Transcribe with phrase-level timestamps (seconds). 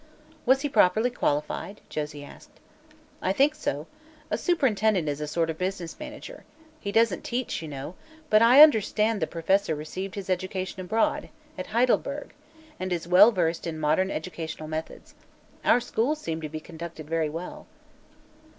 [0.47, 2.59] "Was he properly qualified?" Josie asked.
[3.21, 3.85] "I think so.
[4.31, 6.43] A superintendent is a sort of business manager.
[6.79, 7.93] He doesn't teach, you know.
[8.31, 12.31] But I understand the Professor received his education abroad at Heidelburg
[12.79, 15.13] and is well versed in modern educational methods.
[15.63, 17.67] Our schools seem to be conducted very well."